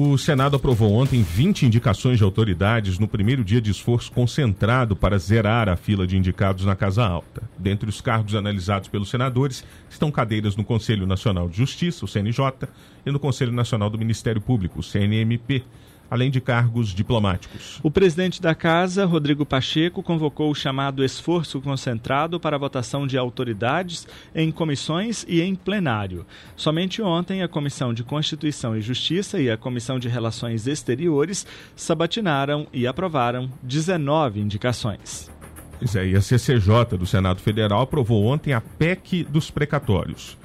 O 0.00 0.16
Senado 0.16 0.54
aprovou 0.54 0.92
ontem 0.92 1.24
20 1.24 1.66
indicações 1.66 2.18
de 2.18 2.22
autoridades 2.22 3.00
no 3.00 3.08
primeiro 3.08 3.42
dia 3.42 3.60
de 3.60 3.72
esforço 3.72 4.12
concentrado 4.12 4.94
para 4.94 5.18
zerar 5.18 5.68
a 5.68 5.74
fila 5.74 6.06
de 6.06 6.16
indicados 6.16 6.64
na 6.64 6.76
Casa 6.76 7.04
Alta. 7.04 7.42
Dentre 7.58 7.90
os 7.90 8.00
cargos 8.00 8.36
analisados 8.36 8.88
pelos 8.88 9.10
senadores 9.10 9.64
estão 9.90 10.12
cadeiras 10.12 10.54
no 10.54 10.62
Conselho 10.62 11.04
Nacional 11.04 11.48
de 11.48 11.56
Justiça, 11.56 12.04
o 12.04 12.06
CNJ, 12.06 12.68
e 13.04 13.10
no 13.10 13.18
Conselho 13.18 13.50
Nacional 13.50 13.90
do 13.90 13.98
Ministério 13.98 14.40
Público, 14.40 14.78
o 14.78 14.82
CNMP 14.84 15.64
além 16.10 16.30
de 16.30 16.40
cargos 16.40 16.88
diplomáticos. 16.88 17.78
O 17.82 17.90
presidente 17.90 18.40
da 18.40 18.54
Casa, 18.54 19.04
Rodrigo 19.04 19.44
Pacheco, 19.44 20.02
convocou 20.02 20.50
o 20.50 20.54
chamado 20.54 21.04
esforço 21.04 21.60
concentrado 21.60 22.40
para 22.40 22.56
a 22.56 22.58
votação 22.58 23.06
de 23.06 23.18
autoridades 23.18 24.06
em 24.34 24.50
comissões 24.50 25.24
e 25.28 25.40
em 25.40 25.54
plenário. 25.54 26.26
Somente 26.56 27.02
ontem, 27.02 27.42
a 27.42 27.48
Comissão 27.48 27.92
de 27.92 28.02
Constituição 28.02 28.76
e 28.76 28.80
Justiça 28.80 29.40
e 29.40 29.50
a 29.50 29.56
Comissão 29.56 29.98
de 29.98 30.08
Relações 30.08 30.66
Exteriores 30.66 31.46
sabatinaram 31.76 32.66
e 32.72 32.86
aprovaram 32.86 33.50
19 33.62 34.40
indicações. 34.40 35.30
Pois 35.78 35.94
é, 35.94 36.08
e 36.08 36.16
a 36.16 36.20
CCJ 36.20 36.98
do 36.98 37.06
Senado 37.06 37.40
Federal 37.40 37.82
aprovou 37.82 38.24
ontem 38.24 38.52
a 38.52 38.60
PEC 38.60 39.24
dos 39.24 39.50
precatórios. 39.50 40.36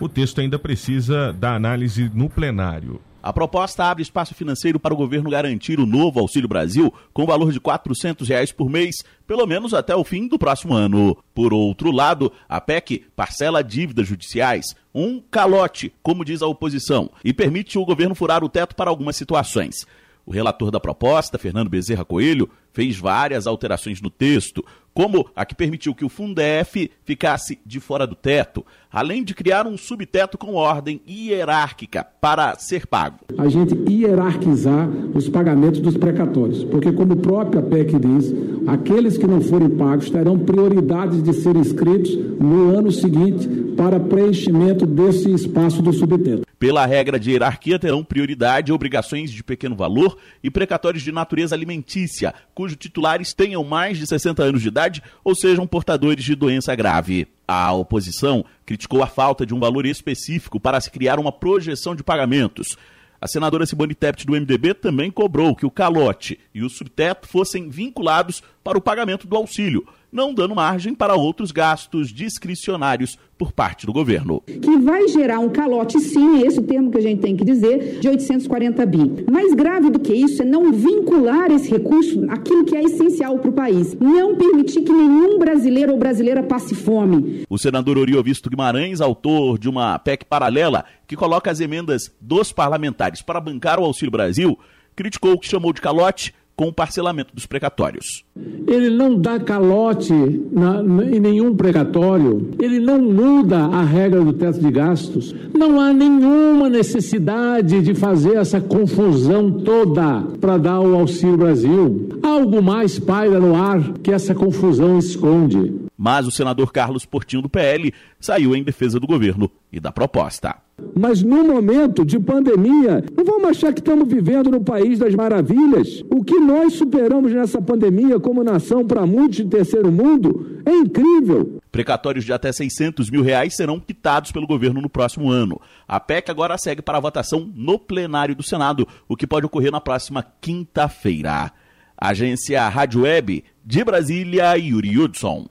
O 0.00 0.08
texto 0.08 0.40
ainda 0.40 0.58
precisa 0.58 1.32
da 1.32 1.54
análise 1.54 2.10
no 2.14 2.30
plenário. 2.30 3.00
A 3.20 3.32
proposta 3.32 3.84
abre 3.84 4.02
espaço 4.02 4.32
financeiro 4.32 4.78
para 4.78 4.94
o 4.94 4.96
governo 4.96 5.28
garantir 5.28 5.80
o 5.80 5.86
novo 5.86 6.20
Auxílio 6.20 6.48
Brasil 6.48 6.94
com 7.12 7.26
valor 7.26 7.50
de 7.50 7.58
400 7.58 8.28
reais 8.28 8.52
por 8.52 8.70
mês, 8.70 9.02
pelo 9.26 9.44
menos 9.44 9.74
até 9.74 9.94
o 9.94 10.04
fim 10.04 10.28
do 10.28 10.38
próximo 10.38 10.72
ano. 10.72 11.16
Por 11.34 11.52
outro 11.52 11.90
lado, 11.90 12.32
a 12.48 12.60
PEC 12.60 13.04
parcela 13.16 13.62
dívidas 13.62 14.06
judiciais, 14.06 14.66
um 14.94 15.20
calote, 15.20 15.92
como 16.00 16.24
diz 16.24 16.42
a 16.42 16.46
oposição, 16.46 17.10
e 17.24 17.32
permite 17.32 17.76
o 17.76 17.84
governo 17.84 18.14
furar 18.14 18.44
o 18.44 18.48
teto 18.48 18.76
para 18.76 18.88
algumas 18.88 19.16
situações. 19.16 19.84
O 20.28 20.30
relator 20.30 20.70
da 20.70 20.78
proposta, 20.78 21.38
Fernando 21.38 21.70
Bezerra 21.70 22.04
Coelho, 22.04 22.50
fez 22.70 22.98
várias 22.98 23.46
alterações 23.46 24.02
no 24.02 24.10
texto, 24.10 24.62
como 24.92 25.26
a 25.34 25.46
que 25.46 25.54
permitiu 25.54 25.94
que 25.94 26.04
o 26.04 26.08
Fundef 26.10 26.90
ficasse 27.02 27.58
de 27.64 27.80
fora 27.80 28.06
do 28.06 28.14
teto, 28.14 28.62
além 28.92 29.24
de 29.24 29.34
criar 29.34 29.66
um 29.66 29.78
subteto 29.78 30.36
com 30.36 30.52
ordem 30.52 31.00
hierárquica 31.08 32.04
para 32.20 32.58
ser 32.58 32.86
pago. 32.86 33.20
A 33.38 33.48
gente 33.48 33.74
hierarquizar 33.90 34.86
os 35.14 35.30
pagamentos 35.30 35.80
dos 35.80 35.96
precatórios, 35.96 36.62
porque 36.64 36.92
como 36.92 37.14
o 37.14 37.16
próprio 37.16 37.62
PEC 37.62 37.98
diz, 37.98 38.34
aqueles 38.66 39.16
que 39.16 39.26
não 39.26 39.40
forem 39.40 39.70
pagos 39.70 40.10
terão 40.10 40.38
prioridades 40.38 41.22
de 41.22 41.32
serem 41.32 41.62
inscritos 41.62 42.14
no 42.38 42.76
ano 42.76 42.92
seguinte 42.92 43.67
para 43.78 44.00
preenchimento 44.00 44.84
desse 44.84 45.32
espaço 45.32 45.80
do 45.80 45.92
subteto. 45.92 46.42
Pela 46.58 46.84
regra 46.84 47.16
de 47.16 47.30
hierarquia, 47.30 47.78
terão 47.78 48.02
prioridade 48.02 48.72
obrigações 48.72 49.30
de 49.30 49.44
pequeno 49.44 49.76
valor 49.76 50.18
e 50.42 50.50
precatórios 50.50 51.04
de 51.04 51.12
natureza 51.12 51.54
alimentícia, 51.54 52.34
cujos 52.52 52.76
titulares 52.76 53.32
tenham 53.32 53.62
mais 53.62 53.96
de 53.96 54.04
60 54.04 54.42
anos 54.42 54.62
de 54.62 54.66
idade 54.66 55.00
ou 55.22 55.32
sejam 55.32 55.64
portadores 55.64 56.24
de 56.24 56.34
doença 56.34 56.74
grave. 56.74 57.28
A 57.46 57.72
oposição 57.72 58.44
criticou 58.66 59.00
a 59.00 59.06
falta 59.06 59.46
de 59.46 59.54
um 59.54 59.60
valor 59.60 59.86
específico 59.86 60.58
para 60.58 60.80
se 60.80 60.90
criar 60.90 61.20
uma 61.20 61.30
projeção 61.30 61.94
de 61.94 62.02
pagamentos. 62.02 62.76
A 63.20 63.28
senadora 63.28 63.64
Simone 63.64 63.94
Tebet 63.94 64.26
do 64.26 64.32
MDB 64.32 64.74
também 64.74 65.08
cobrou 65.08 65.54
que 65.54 65.66
o 65.66 65.70
calote 65.70 66.38
e 66.52 66.64
o 66.64 66.68
subteto 66.68 67.28
fossem 67.28 67.68
vinculados 67.68 68.42
para 68.64 68.76
o 68.76 68.80
pagamento 68.82 69.26
do 69.26 69.36
auxílio, 69.36 69.86
não 70.10 70.34
dando 70.34 70.54
margem 70.54 70.94
para 70.94 71.14
outros 71.14 71.52
gastos 71.52 72.12
discricionários 72.12 73.18
por 73.36 73.52
parte 73.52 73.86
do 73.86 73.92
governo. 73.92 74.42
Que 74.46 74.76
vai 74.78 75.06
gerar 75.08 75.38
um 75.38 75.48
calote, 75.48 76.00
sim, 76.00 76.42
é 76.42 76.46
esse 76.46 76.58
o 76.58 76.62
termo 76.62 76.90
que 76.90 76.98
a 76.98 77.00
gente 77.00 77.20
tem 77.20 77.36
que 77.36 77.44
dizer, 77.44 78.00
de 78.00 78.08
840 78.08 78.84
bi. 78.86 79.24
Mais 79.30 79.54
grave 79.54 79.90
do 79.90 80.00
que 80.00 80.12
isso 80.12 80.42
é 80.42 80.44
não 80.44 80.72
vincular 80.72 81.50
esse 81.52 81.70
recurso 81.70 82.26
àquilo 82.28 82.64
que 82.64 82.76
é 82.76 82.82
essencial 82.82 83.38
para 83.38 83.50
o 83.50 83.52
país. 83.52 83.94
Não 83.94 84.34
permitir 84.36 84.82
que 84.82 84.92
nenhum 84.92 85.38
brasileiro 85.38 85.92
ou 85.92 85.98
brasileira 85.98 86.42
passe 86.42 86.74
fome. 86.74 87.44
O 87.48 87.58
senador 87.58 87.96
Oriovisto 87.96 88.50
Guimarães, 88.50 89.00
autor 89.00 89.58
de 89.58 89.68
uma 89.68 89.98
PEC 89.98 90.24
paralela 90.24 90.84
que 91.06 91.16
coloca 91.16 91.50
as 91.50 91.60
emendas 91.60 92.12
dos 92.20 92.52
parlamentares 92.52 93.22
para 93.22 93.40
bancar 93.40 93.78
o 93.78 93.84
Auxílio 93.84 94.10
Brasil, 94.10 94.58
criticou 94.96 95.32
o 95.32 95.38
que 95.38 95.48
chamou 95.48 95.72
de 95.72 95.80
calote 95.80 96.34
com 96.58 96.66
o 96.66 96.72
parcelamento 96.72 97.32
dos 97.32 97.46
precatórios. 97.46 98.24
Ele 98.66 98.90
não 98.90 99.16
dá 99.16 99.38
calote 99.38 100.12
na, 100.50 100.82
em 101.04 101.20
nenhum 101.20 101.54
precatório, 101.54 102.50
ele 102.58 102.80
não 102.80 103.00
muda 103.00 103.66
a 103.66 103.84
regra 103.84 104.24
do 104.24 104.32
teto 104.32 104.58
de 104.58 104.68
gastos. 104.72 105.32
Não 105.56 105.80
há 105.80 105.92
nenhuma 105.92 106.68
necessidade 106.68 107.80
de 107.80 107.94
fazer 107.94 108.38
essa 108.38 108.60
confusão 108.60 109.52
toda 109.52 110.20
para 110.40 110.58
dar 110.58 110.80
o 110.80 110.96
Auxílio 110.96 111.36
Brasil. 111.36 112.08
Algo 112.24 112.60
mais 112.60 112.98
paira 112.98 113.38
no 113.38 113.54
ar 113.54 113.92
que 114.02 114.10
essa 114.10 114.34
confusão 114.34 114.98
esconde. 114.98 115.87
Mas 115.98 116.28
o 116.28 116.30
senador 116.30 116.72
Carlos 116.72 117.04
Portinho 117.04 117.42
do 117.42 117.48
PL 117.48 117.92
saiu 118.20 118.54
em 118.54 118.62
defesa 118.62 119.00
do 119.00 119.06
governo 119.06 119.50
e 119.72 119.80
da 119.80 119.90
proposta. 119.90 120.54
Mas 120.96 121.24
no 121.24 121.42
momento 121.42 122.04
de 122.04 122.20
pandemia, 122.20 123.04
não 123.16 123.24
vamos 123.24 123.48
achar 123.48 123.72
que 123.72 123.80
estamos 123.80 124.08
vivendo 124.08 124.48
no 124.48 124.62
país 124.62 125.00
das 125.00 125.12
maravilhas. 125.12 126.04
O 126.08 126.22
que 126.22 126.38
nós 126.38 126.74
superamos 126.74 127.32
nessa 127.32 127.60
pandemia 127.60 128.20
como 128.20 128.44
nação 128.44 128.86
para 128.86 129.04
muitos 129.04 129.38
de 129.38 129.46
terceiro 129.46 129.90
mundo 129.90 130.60
é 130.64 130.70
incrível. 130.70 131.58
Precatórios 131.72 132.24
de 132.24 132.32
até 132.32 132.52
600 132.52 133.10
mil 133.10 133.22
reais 133.22 133.56
serão 133.56 133.80
quitados 133.80 134.30
pelo 134.30 134.46
governo 134.46 134.80
no 134.80 134.88
próximo 134.88 135.30
ano. 135.30 135.60
A 135.86 135.98
PEC 135.98 136.30
agora 136.30 136.56
segue 136.56 136.80
para 136.80 136.98
a 136.98 137.00
votação 137.00 137.50
no 137.56 137.76
plenário 137.76 138.36
do 138.36 138.42
Senado, 138.44 138.86
o 139.08 139.16
que 139.16 139.26
pode 139.26 139.46
ocorrer 139.46 139.72
na 139.72 139.80
próxima 139.80 140.24
quinta-feira. 140.40 141.52
Agência 142.00 142.68
Rádio 142.68 143.02
Web 143.02 143.42
de 143.64 143.84
Brasília, 143.84 144.56
Yuri 144.56 144.96
Hudson. 144.96 145.46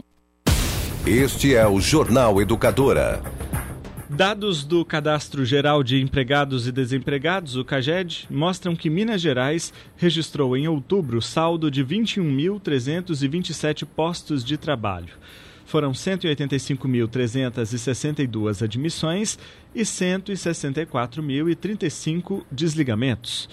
Este 1.08 1.56
é 1.56 1.66
o 1.66 1.80
Jornal 1.80 2.42
Educadora. 2.42 3.24
Dados 4.10 4.66
do 4.66 4.84
Cadastro 4.84 5.46
Geral 5.46 5.82
de 5.82 6.02
Empregados 6.02 6.68
e 6.68 6.72
Desempregados, 6.72 7.56
o 7.56 7.64
CAGED, 7.64 8.28
mostram 8.30 8.76
que 8.76 8.90
Minas 8.90 9.22
Gerais 9.22 9.72
registrou 9.96 10.58
em 10.58 10.68
outubro 10.68 11.22
saldo 11.22 11.72
de 11.72 11.82
21.327 11.82 13.86
postos 13.86 14.44
de 14.44 14.58
trabalho. 14.58 15.14
Foram 15.66 15.94
185.362 15.94 18.62
admissões 18.62 19.40
e 19.74 19.84
164.035 19.84 22.44
desligamentos. 22.52 23.48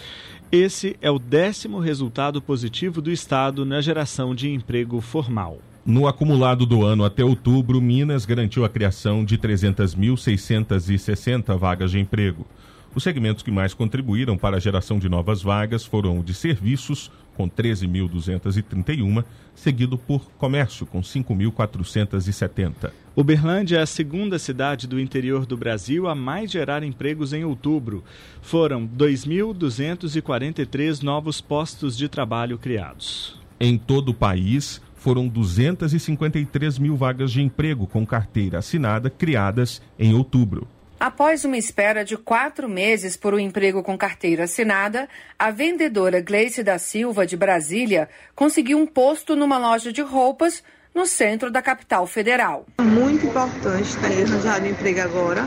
Esse 0.51 0.97
é 1.01 1.09
o 1.09 1.21
décimo 1.21 1.79
resultado 1.79 2.43
positivo 2.43 3.01
do 3.01 3.13
Estado 3.13 3.65
na 3.65 3.81
geração 3.81 4.35
de 4.35 4.51
emprego 4.51 5.01
formal. 5.01 5.61
No 5.87 6.09
acumulado 6.09 6.65
do 6.65 6.83
ano 6.83 7.05
até 7.05 7.23
outubro, 7.23 7.79
Minas 7.79 8.25
garantiu 8.25 8.65
a 8.65 8.71
criação 8.71 9.23
de 9.23 9.37
300.660 9.37 11.59
vagas 11.59 11.91
de 11.91 12.01
emprego. 12.01 12.47
Os 12.95 13.03
segmentos 13.03 13.43
que 13.43 13.51
mais 13.51 13.75
contribuíram 13.75 14.39
para 14.39 14.57
a 14.57 14.61
geração 14.61 14.99
de 14.99 15.11
novas 15.11 15.43
vagas 15.43 15.85
foram 15.85 16.21
o 16.21 16.25
de 16.25 16.33
serviços, 16.33 17.11
com 17.37 17.51
13.231, 17.51 19.23
seguido 19.55 19.99
por 19.99 20.23
comércio, 20.39 20.87
com 20.87 21.03
5.470. 21.03 22.91
Uberlândia 23.15 23.77
é 23.77 23.83
a 23.83 23.87
segunda 23.87 24.39
cidade 24.39 24.87
do 24.87 24.99
interior 24.99 25.45
do 25.45 25.55
Brasil 25.57 26.09
a 26.09 26.15
mais 26.15 26.51
gerar 26.51 26.83
empregos 26.83 27.35
em 27.35 27.45
outubro. 27.45 28.03
Foram 28.41 28.89
2.243 28.89 31.03
novos 31.03 31.43
postos 31.43 31.95
de 31.95 32.09
trabalho 32.09 32.57
criados. 32.57 33.39
Em 33.61 33.77
todo 33.77 34.09
o 34.11 34.15
país, 34.15 34.81
foram 35.05 35.29
253 35.29 36.79
mil 36.79 36.97
vagas 36.97 37.31
de 37.31 37.43
emprego 37.43 37.87
com 37.87 38.07
carteira 38.07 38.61
assinada 38.61 39.11
criadas 39.11 39.83
em 39.99 40.15
outubro. 40.15 40.67
Após 40.99 41.45
uma 41.45 41.59
espera 41.59 42.03
de 42.03 42.17
quatro 42.17 42.67
meses 42.67 43.15
por 43.15 43.35
um 43.35 43.39
emprego 43.39 43.83
com 43.83 43.99
carteira 43.99 44.45
assinada, 44.45 45.07
a 45.39 45.51
vendedora 45.51 46.23
Gleice 46.23 46.63
da 46.63 46.79
Silva, 46.79 47.27
de 47.27 47.37
Brasília, 47.37 48.09
conseguiu 48.35 48.79
um 48.79 48.87
posto 48.87 49.37
numa 49.37 49.59
loja 49.59 49.93
de 49.93 50.01
roupas 50.01 50.65
no 50.95 51.05
centro 51.05 51.51
da 51.51 51.61
capital 51.61 52.07
federal. 52.07 52.65
Muito 52.81 53.27
importante 53.27 53.95
ter 53.99 54.25
arranjado 54.25 54.67
emprego 54.67 55.03
agora. 55.03 55.47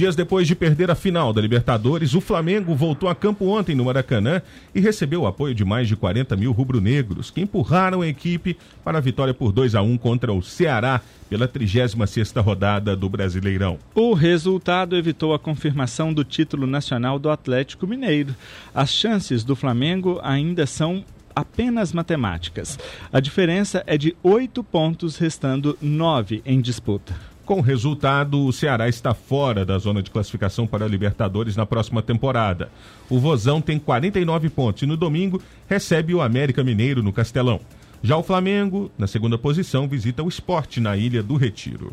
Dias 0.00 0.16
depois 0.16 0.48
de 0.48 0.54
perder 0.54 0.90
a 0.90 0.94
final 0.94 1.30
da 1.30 1.42
Libertadores, 1.42 2.14
o 2.14 2.22
Flamengo 2.22 2.74
voltou 2.74 3.06
a 3.06 3.14
campo 3.14 3.44
ontem 3.48 3.74
no 3.74 3.84
Maracanã 3.84 4.40
e 4.74 4.80
recebeu 4.80 5.20
o 5.20 5.26
apoio 5.26 5.54
de 5.54 5.62
mais 5.62 5.86
de 5.88 5.94
40 5.94 6.34
mil 6.36 6.52
rubro-negros, 6.52 7.30
que 7.30 7.42
empurraram 7.42 8.00
a 8.00 8.06
equipe 8.06 8.56
para 8.82 8.96
a 8.96 9.00
vitória 9.02 9.34
por 9.34 9.52
2 9.52 9.74
a 9.74 9.82
1 9.82 9.98
contra 9.98 10.32
o 10.32 10.40
Ceará 10.40 11.02
pela 11.28 11.46
36ª 11.46 12.42
rodada 12.42 12.96
do 12.96 13.10
Brasileirão. 13.10 13.78
O 13.94 14.14
resultado 14.14 14.96
evitou 14.96 15.34
a 15.34 15.38
confirmação 15.38 16.14
do 16.14 16.24
título 16.24 16.66
nacional 16.66 17.18
do 17.18 17.28
Atlético 17.28 17.86
Mineiro. 17.86 18.34
As 18.74 18.90
chances 18.90 19.44
do 19.44 19.54
Flamengo 19.54 20.18
ainda 20.22 20.64
são 20.64 21.04
apenas 21.36 21.92
matemáticas. 21.92 22.78
A 23.12 23.20
diferença 23.20 23.84
é 23.86 23.98
de 23.98 24.16
oito 24.22 24.64
pontos, 24.64 25.18
restando 25.18 25.76
nove 25.82 26.40
em 26.46 26.58
disputa. 26.58 27.14
Com 27.50 27.58
o 27.58 27.62
resultado, 27.62 28.46
o 28.46 28.52
Ceará 28.52 28.88
está 28.88 29.12
fora 29.12 29.64
da 29.64 29.76
zona 29.76 30.00
de 30.04 30.08
classificação 30.08 30.68
para 30.68 30.84
a 30.84 30.88
Libertadores 30.88 31.56
na 31.56 31.66
próxima 31.66 32.00
temporada. 32.00 32.70
O 33.08 33.18
Vozão 33.18 33.60
tem 33.60 33.76
49 33.76 34.48
pontos 34.50 34.84
e 34.84 34.86
no 34.86 34.96
domingo 34.96 35.42
recebe 35.68 36.14
o 36.14 36.20
América 36.20 36.62
Mineiro 36.62 37.02
no 37.02 37.12
Castelão. 37.12 37.58
Já 38.04 38.16
o 38.16 38.22
Flamengo, 38.22 38.88
na 38.96 39.08
segunda 39.08 39.36
posição, 39.36 39.88
visita 39.88 40.22
o 40.22 40.28
esporte 40.28 40.78
na 40.78 40.96
Ilha 40.96 41.24
do 41.24 41.34
Retiro. 41.34 41.92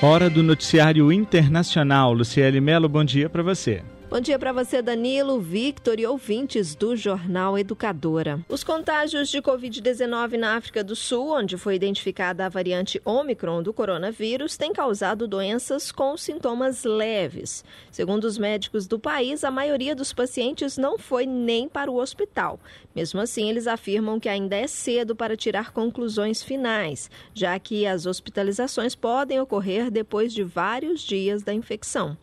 Hora 0.00 0.30
do 0.30 0.42
noticiário 0.42 1.12
internacional. 1.12 2.14
Luciele 2.14 2.62
Melo, 2.62 2.88
bom 2.88 3.04
dia 3.04 3.28
para 3.28 3.42
você. 3.42 3.82
Bom 4.10 4.20
dia 4.20 4.38
para 4.38 4.54
você, 4.54 4.80
Danilo, 4.80 5.38
Victor 5.38 6.00
e 6.00 6.06
ouvintes 6.06 6.74
do 6.74 6.96
Jornal 6.96 7.58
Educadora. 7.58 8.42
Os 8.48 8.64
contágios 8.64 9.28
de 9.28 9.42
Covid-19 9.42 10.38
na 10.38 10.56
África 10.56 10.82
do 10.82 10.96
Sul, 10.96 11.32
onde 11.32 11.58
foi 11.58 11.74
identificada 11.74 12.46
a 12.46 12.48
variante 12.48 13.02
Omicron 13.04 13.62
do 13.62 13.70
coronavírus, 13.70 14.56
têm 14.56 14.72
causado 14.72 15.28
doenças 15.28 15.92
com 15.92 16.16
sintomas 16.16 16.84
leves. 16.84 17.62
Segundo 17.90 18.24
os 18.24 18.38
médicos 18.38 18.86
do 18.86 18.98
país, 18.98 19.44
a 19.44 19.50
maioria 19.50 19.94
dos 19.94 20.10
pacientes 20.10 20.78
não 20.78 20.98
foi 20.98 21.26
nem 21.26 21.68
para 21.68 21.90
o 21.90 22.00
hospital. 22.00 22.58
Mesmo 22.96 23.20
assim, 23.20 23.50
eles 23.50 23.66
afirmam 23.66 24.18
que 24.18 24.30
ainda 24.30 24.56
é 24.56 24.66
cedo 24.66 25.14
para 25.14 25.36
tirar 25.36 25.70
conclusões 25.70 26.42
finais, 26.42 27.10
já 27.34 27.58
que 27.58 27.86
as 27.86 28.06
hospitalizações 28.06 28.94
podem 28.94 29.38
ocorrer 29.38 29.90
depois 29.90 30.32
de 30.32 30.42
vários 30.42 31.02
dias 31.02 31.42
da 31.42 31.52
infecção. 31.52 32.16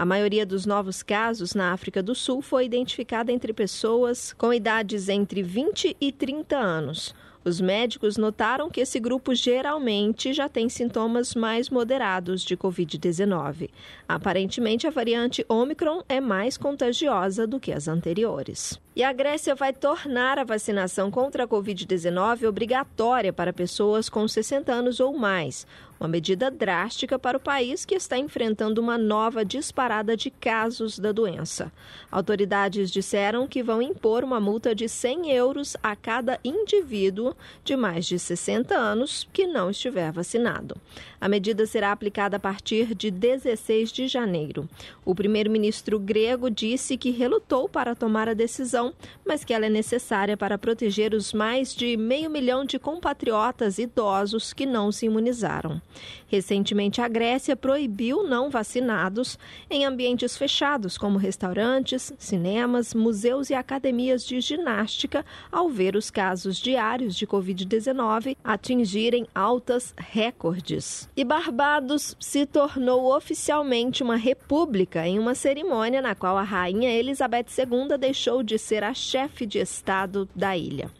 A 0.00 0.04
maioria 0.06 0.46
dos 0.46 0.64
novos 0.64 1.02
casos 1.02 1.54
na 1.54 1.74
África 1.74 2.02
do 2.02 2.14
Sul 2.14 2.40
foi 2.40 2.64
identificada 2.64 3.30
entre 3.30 3.52
pessoas 3.52 4.32
com 4.32 4.50
idades 4.50 5.10
entre 5.10 5.42
20 5.42 5.94
e 6.00 6.10
30 6.10 6.56
anos. 6.56 7.14
Os 7.44 7.60
médicos 7.60 8.16
notaram 8.16 8.70
que 8.70 8.80
esse 8.80 8.98
grupo 8.98 9.34
geralmente 9.34 10.32
já 10.32 10.48
tem 10.48 10.70
sintomas 10.70 11.34
mais 11.34 11.68
moderados 11.68 12.40
de 12.40 12.56
Covid-19. 12.56 13.68
Aparentemente, 14.08 14.86
a 14.86 14.90
variante 14.90 15.44
Omicron 15.46 16.02
é 16.08 16.18
mais 16.18 16.56
contagiosa 16.56 17.46
do 17.46 17.60
que 17.60 17.70
as 17.70 17.86
anteriores. 17.86 18.80
E 19.00 19.02
a 19.02 19.14
Grécia 19.14 19.54
vai 19.54 19.72
tornar 19.72 20.38
a 20.38 20.44
vacinação 20.44 21.10
contra 21.10 21.44
a 21.44 21.48
Covid-19 21.48 22.46
obrigatória 22.46 23.32
para 23.32 23.50
pessoas 23.50 24.10
com 24.10 24.28
60 24.28 24.70
anos 24.70 25.00
ou 25.00 25.16
mais 25.16 25.66
uma 26.00 26.08
medida 26.08 26.50
drástica 26.50 27.18
para 27.18 27.36
o 27.36 27.40
país 27.40 27.84
que 27.84 27.94
está 27.94 28.16
enfrentando 28.16 28.80
uma 28.80 28.96
nova 28.96 29.44
disparada 29.44 30.16
de 30.16 30.30
casos 30.30 30.98
da 30.98 31.12
doença. 31.12 31.70
Autoridades 32.10 32.90
disseram 32.90 33.46
que 33.46 33.62
vão 33.62 33.82
impor 33.82 34.24
uma 34.24 34.40
multa 34.40 34.74
de 34.74 34.88
100 34.88 35.30
euros 35.32 35.76
a 35.82 35.94
cada 35.94 36.40
indivíduo 36.42 37.36
de 37.62 37.76
mais 37.76 38.06
de 38.06 38.18
60 38.18 38.74
anos 38.74 39.28
que 39.30 39.46
não 39.46 39.68
estiver 39.68 40.10
vacinado. 40.10 40.74
A 41.20 41.28
medida 41.28 41.66
será 41.66 41.92
aplicada 41.92 42.38
a 42.38 42.40
partir 42.40 42.94
de 42.94 43.10
16 43.10 43.92
de 43.92 44.08
janeiro. 44.08 44.66
O 45.04 45.14
primeiro-ministro 45.14 45.98
grego 45.98 46.48
disse 46.48 46.96
que 46.96 47.10
relutou 47.10 47.68
para 47.68 47.94
tomar 47.94 48.26
a 48.26 48.32
decisão, 48.32 48.94
mas 49.26 49.44
que 49.44 49.52
ela 49.52 49.66
é 49.66 49.70
necessária 49.70 50.34
para 50.34 50.56
proteger 50.56 51.12
os 51.12 51.34
mais 51.34 51.74
de 51.74 51.94
meio 51.94 52.30
milhão 52.30 52.64
de 52.64 52.78
compatriotas 52.78 53.78
idosos 53.78 54.54
que 54.54 54.64
não 54.64 54.90
se 54.90 55.06
imunizaram. 55.06 55.82
Recentemente, 56.26 57.02
a 57.02 57.08
Grécia 57.08 57.54
proibiu 57.54 58.22
não 58.22 58.48
vacinados 58.48 59.38
em 59.68 59.84
ambientes 59.84 60.38
fechados, 60.38 60.96
como 60.96 61.18
restaurantes, 61.18 62.14
cinemas, 62.18 62.94
museus 62.94 63.50
e 63.50 63.54
academias 63.54 64.24
de 64.24 64.40
ginástica, 64.40 65.26
ao 65.52 65.68
ver 65.68 65.96
os 65.96 66.10
casos 66.10 66.56
diários 66.56 67.14
de 67.14 67.26
Covid-19 67.26 68.36
atingirem 68.42 69.26
altas 69.34 69.92
recordes. 69.98 71.09
E 71.20 71.24
Barbados 71.24 72.16
se 72.18 72.46
tornou 72.46 73.14
oficialmente 73.14 74.02
uma 74.02 74.16
república 74.16 75.06
em 75.06 75.18
uma 75.18 75.34
cerimônia 75.34 76.00
na 76.00 76.14
qual 76.14 76.38
a 76.38 76.42
rainha 76.42 76.90
Elizabeth 76.90 77.44
II 77.58 77.98
deixou 77.98 78.42
de 78.42 78.58
ser 78.58 78.82
a 78.82 78.94
chefe 78.94 79.44
de 79.44 79.58
Estado 79.58 80.26
da 80.34 80.56
ilha. 80.56 80.90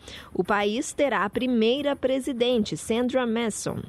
O 0.40 0.42
país 0.42 0.94
terá 0.94 1.26
a 1.26 1.28
primeira 1.28 1.94
presidente, 1.94 2.74
Sandra 2.74 3.26
Mason, 3.26 3.82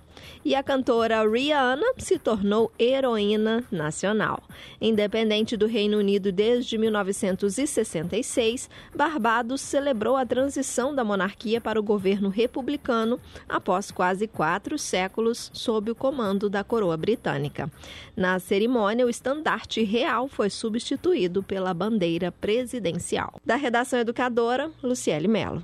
e 0.43 0.53
a 0.53 0.61
cantora 0.61 1.25
Rihanna 1.25 1.93
se 1.97 2.19
tornou 2.19 2.69
heroína 2.77 3.63
nacional. 3.71 4.43
Independente 4.81 5.55
do 5.55 5.65
Reino 5.65 5.97
Unido 5.97 6.29
desde 6.29 6.77
1966, 6.77 8.69
Barbados 8.93 9.61
celebrou 9.61 10.17
a 10.17 10.25
transição 10.25 10.93
da 10.93 11.05
monarquia 11.05 11.61
para 11.61 11.79
o 11.79 11.83
governo 11.83 12.27
republicano 12.27 13.17
após 13.47 13.89
quase 13.89 14.27
quatro 14.27 14.77
séculos 14.77 15.51
sob 15.53 15.89
o 15.89 15.95
comando 15.95 16.49
da 16.49 16.65
coroa 16.65 16.97
britânica. 16.97 17.71
Na 18.13 18.37
cerimônia, 18.39 19.05
o 19.05 19.09
estandarte 19.09 19.83
real 19.83 20.27
foi 20.27 20.49
substituído 20.49 21.41
pela 21.41 21.73
bandeira 21.73 22.29
presidencial. 22.29 23.39
Da 23.45 23.55
redação 23.55 23.99
educadora, 23.99 24.69
Luciele 24.83 25.29
Mello. 25.29 25.63